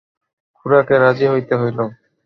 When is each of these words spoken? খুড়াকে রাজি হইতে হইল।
খুড়াকে 0.55 0.95
রাজি 1.03 1.25
হইতে 1.31 1.53
হইল। 1.61 1.79